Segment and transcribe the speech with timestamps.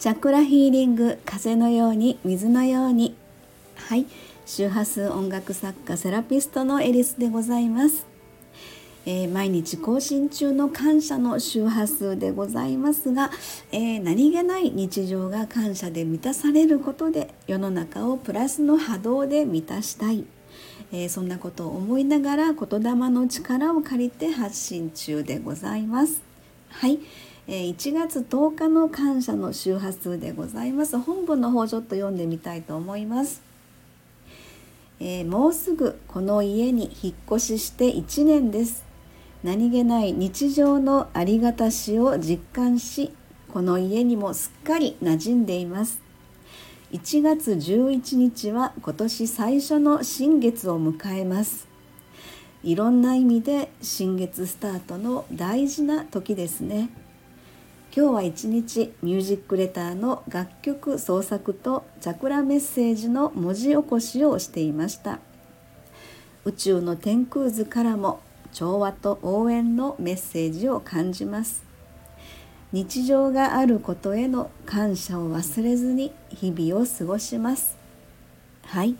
[0.00, 3.14] チャクラヒーリング風のように水のように。
[3.76, 4.06] はい。
[4.46, 8.06] 周波数音楽作家セラピストのエリスでございます、
[9.04, 13.30] えー、毎日更新中の感謝の周波数でございますが、
[13.72, 20.24] えー、何気ない日常が感謝で満たされることで世の中をプラスの波動で満たしたい。
[20.92, 26.22] えー、そんなことを思いながら言霊の力を借りて発信中でございます。
[26.70, 26.98] はい、
[27.58, 30.98] 1月10日の感謝の周波数でございます。
[30.98, 33.42] 本文の方ちょっと読んでみたいと思います。
[35.00, 38.84] えー、もうすぐこの家に引っ越しして1年です。
[39.42, 43.12] 何気ない日常のありがたしを実感し、
[43.52, 46.10] この家にもすっかり馴染んでいます。
[46.92, 51.68] 1月11日は今年最初の新月を迎えます
[52.64, 56.90] いろんな意味で新月スタートの大事な時ですね
[57.92, 65.18] 今日は一日ミュージックレターの楽曲創作とチャクラメッセージの文字起こしをしていました。
[66.44, 68.20] 宇宙の天空図からも
[68.52, 71.64] 調和と応援のメッセージを感じます。
[72.70, 77.76] 日常があることへの感謝を忘れずに日々を過ごします。
[78.66, 78.94] はい、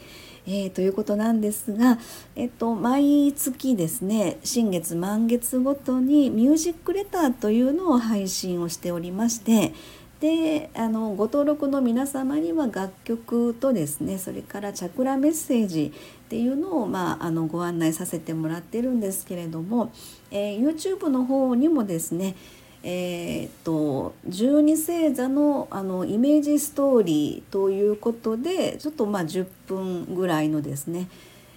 [0.46, 1.98] えー、ということなんですが、
[2.36, 9.74] えっと、毎月ですね新月満月ごとにミュージックレターというのを配信をしておりまして
[10.20, 19.92] であのご登録の皆様には楽曲とですねそれからチャクラメッセージっていうのを、まあ、あのご案内させてもらってるんですけれども、
[20.30, 22.36] えー、YouTube の方にもですね
[22.83, 31.09] えー、と十二星座のあのイメージストーリーということでちょっとまあ10分ぐらいのですね、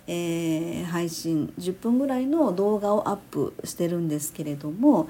[0.07, 5.09] えー、配信10分ぐらいの動画をアップしてるんですけれども、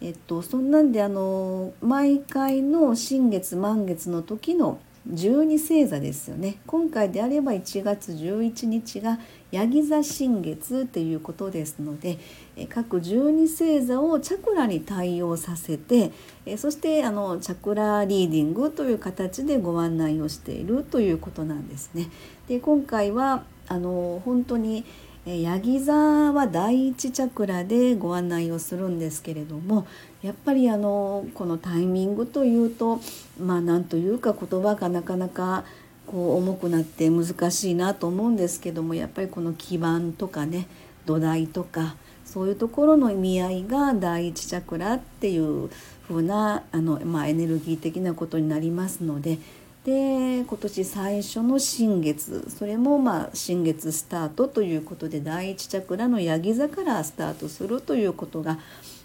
[0.00, 9.18] えっと、そんなんであの毎回の新月満月の時の十二星座ですよね今回であれば1月11日が
[9.50, 12.18] ヤギ座新月ということですので
[12.68, 16.12] 各十二星座をチャクラに対応させて
[16.58, 22.08] そしてあのチャクラリーディングという形でご案内をしているということなんですね。
[22.46, 24.84] で今回はあの本当に
[25.38, 29.86] ヤギ座は第一チャクラでご案内をするんですけれども
[30.22, 33.00] やっぱりあのこのタイミングというと
[33.38, 35.64] まあ何というか言葉がなかなか
[36.06, 40.66] こう重くなって難しいなと思うんですけどもやっぱりこの基盤とかね
[41.06, 45.70] 土台とかそういうところの意味合いが第一チャクラっていう
[46.08, 49.38] 風なあの、まあ、エネルギー的なことになりますので
[49.84, 58.58] で今年最初の新月それもまあ新月スタートということで第一チャクラのヤギ座からスタートするということが、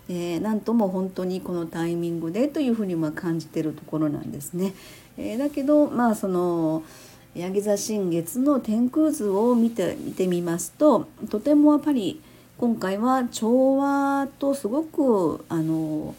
[0.10, 4.74] えー、とも本当にこのタイミングでというふうにま感じてるところなんですね。
[5.18, 6.84] えー、だけどまあその
[7.36, 12.22] ヤギ座新月の天空図を見て見てみますととてもやっぱり
[12.58, 16.16] 今回は調和とすごくあの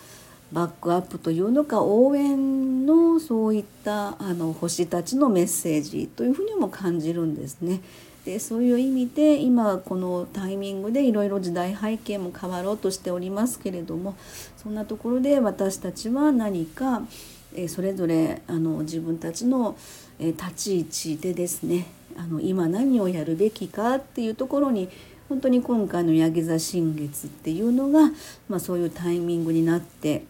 [0.53, 7.81] バックアップというのか応援のそういったあの星たちのメッセージというふうにも感じるんですね。
[8.25, 14.17] でそういう意味で今このタイミングでいろいろ時代背景も変わろうとしておりますけれども
[14.57, 17.03] そんなところで私たちは何か、
[17.69, 19.77] それぞれあの自分たちの、
[20.19, 21.87] 立ち位置でですね
[22.17, 24.89] あの今何をやるべきかっていうところに
[25.28, 28.13] 本当に今回のヤギ座新月っていうのが、
[28.49, 30.25] まあ、そういうタイミングになって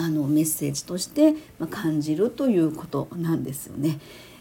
[0.00, 1.34] あのメッセージとして
[1.68, 3.98] 感じるということなんですよね。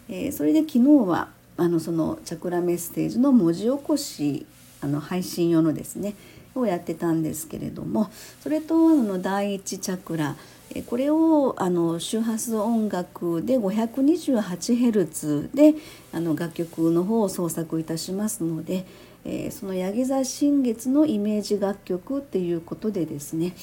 [0.08, 1.28] えー、それで昨日は
[1.58, 4.46] あのそのチャクラメッセージの文字起こし
[4.80, 6.16] あの配信用のですね
[6.56, 8.10] をやってたんですけれども
[8.42, 10.38] それとあの第一チャクラ
[10.88, 15.76] これをあの周波数音楽で 528Hz で
[16.14, 18.86] あの楽曲の方を創作いたしますので、
[19.26, 23.54] えー、その八木座新月のイメージ楽曲っていうことでですね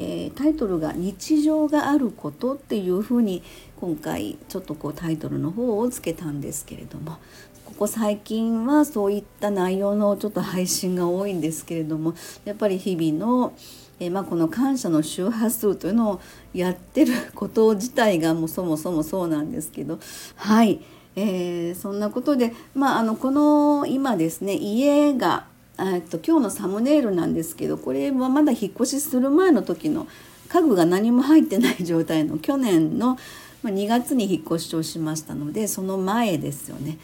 [0.00, 3.42] えー、タイトルが「日常があること」っていうふうに
[3.80, 7.18] 今回ちょっとこうタイトルの方をつけたんですけれども
[7.64, 12.14] ここ最近はそういった内容のちょっと配信が多いんですけれども
[12.44, 13.52] やっぱり日々の、
[13.98, 16.20] えー、まあ、この感謝の周波数というのを
[16.54, 19.98] やってること自体がもうそもそもそうなんですけど
[20.36, 20.80] はい、
[21.16, 25.46] えー、そんなことで、まあ、あのこの今ですね家が
[25.78, 30.06] えっと今日のサムネイルなんですけどこれはまだ引っ越しする前の時の
[30.48, 33.18] 家具が何も入ってない状態の去年の
[33.64, 36.98] 2月に引っ越しをしましたのでその前ですよね。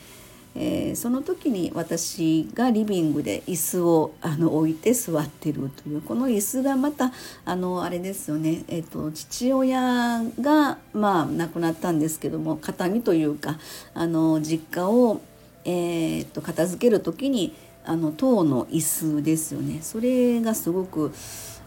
[0.56, 7.12] えー、その時に私がリビングで椅子をあの置いて座ってるというこの椅子がまた
[7.44, 13.58] あのあれですよね、えーと、父親が、まあ、亡くなったんですけども形見というか
[13.94, 15.20] あの実家を、
[15.64, 17.52] えーと、片付ける時に
[17.84, 21.12] あの塔の椅子ですよねそれがすごく。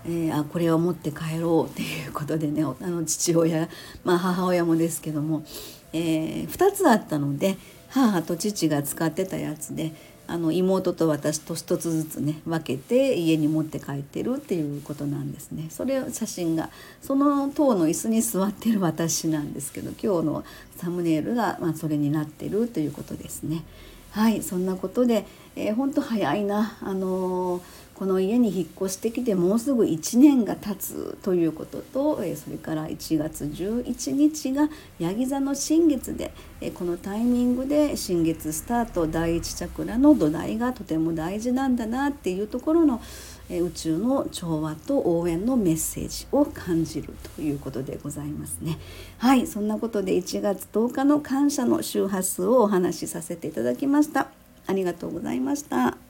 [0.05, 3.67] えー、あこれを持って帰ろうっていうことでね あの父親、
[4.05, 5.43] まあ、母親もですけども、
[5.91, 7.57] えー、2つあったので
[7.89, 9.91] 母と父が使ってたやつで
[10.27, 15.67] あの妹と私と1つずつね分けて家に持って帰ってるっていうことなんですね。
[15.69, 16.69] それ写真が
[17.01, 20.43] その塔の椅子に座ってる私なんですけど今日の
[20.75, 23.63] サムネイルが、まあ、それになってるということですね。
[24.11, 25.25] はいそんなことで、
[25.55, 26.77] えー、ほんと早いな。
[26.81, 34.69] あのーこの家に引っ越してきてもうすぐ1年が経つということとそれから1月11日が
[34.99, 36.31] ヤギ座の新月で
[36.75, 43.01] このタイミングで新月スタート第一チャクラの土台がとても大事なんだなっていうところの
[43.49, 48.77] 宇宙の調和と応援のメッセージを感じるということでございますね。
[49.17, 54.27] はいそんなことで1月10日の感謝の周波数をお話しさせていただきました。
[54.65, 56.06] ありがとうございました。